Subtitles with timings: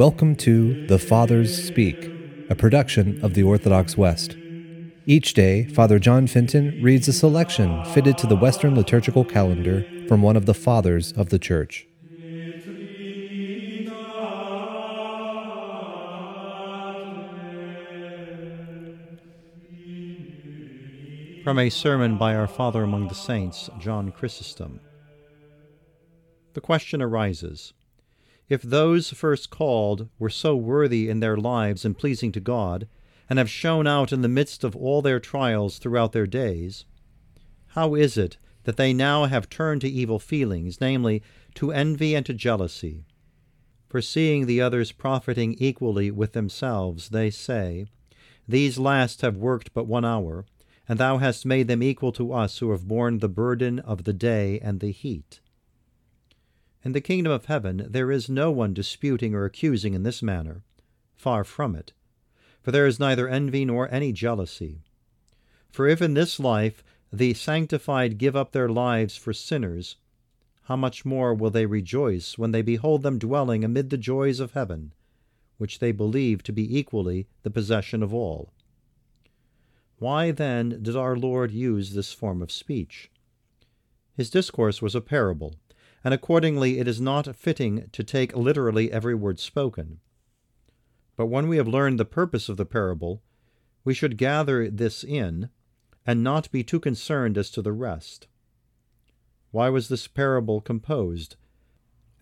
[0.00, 2.10] Welcome to The Fathers Speak,
[2.48, 4.34] a production of the Orthodox West.
[5.04, 10.22] Each day, Father John Fenton reads a selection fitted to the Western liturgical calendar from
[10.22, 11.86] one of the Fathers of the Church.
[21.44, 24.80] From a sermon by our Father among the Saints, John Chrysostom.
[26.54, 27.74] The question arises
[28.50, 32.86] If those first called were so worthy in their lives and pleasing to God,
[33.30, 36.84] and have shone out in the midst of all their trials throughout their days,
[37.68, 41.22] how is it that they now have turned to evil feelings, namely,
[41.54, 43.04] to envy and to jealousy?
[43.88, 47.86] For seeing the others profiting equally with themselves, they say,
[48.46, 50.44] These last have worked but one hour
[50.90, 54.12] and thou hast made them equal to us who have borne the burden of the
[54.12, 55.38] day and the heat.
[56.82, 60.62] In the kingdom of heaven there is no one disputing or accusing in this manner.
[61.14, 61.92] Far from it.
[62.62, 64.80] For there is neither envy nor any jealousy.
[65.70, 69.96] For if in this life the sanctified give up their lives for sinners,
[70.64, 74.52] how much more will they rejoice when they behold them dwelling amid the joys of
[74.52, 74.92] heaven,
[75.58, 78.52] which they believe to be equally the possession of all?
[79.98, 83.10] Why then did our Lord use this form of speech?
[84.16, 85.56] His discourse was a parable,
[86.02, 90.00] and accordingly it is not fitting to take literally every word spoken.
[91.16, 93.22] But when we have learned the purpose of the parable,
[93.84, 95.50] we should gather this in,
[96.06, 98.26] and not be too concerned as to the rest.
[99.50, 101.36] Why was this parable composed?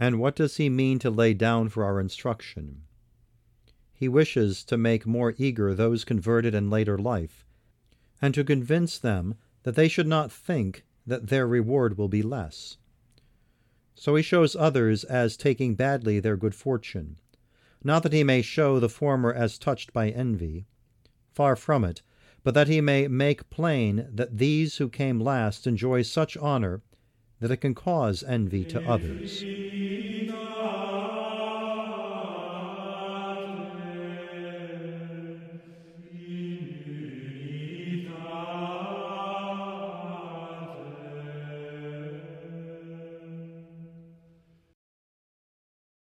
[0.00, 2.82] And what does he mean to lay down for our instruction?
[3.92, 7.44] He wishes to make more eager those converted in later life
[8.22, 12.76] and to convince them that they should not think that their reward will be less.
[14.00, 17.16] So he shows others as taking badly their good fortune,
[17.82, 20.66] not that he may show the former as touched by envy,
[21.32, 22.02] far from it,
[22.44, 26.80] but that he may make plain that these who came last enjoy such honor
[27.40, 29.42] that it can cause envy to others.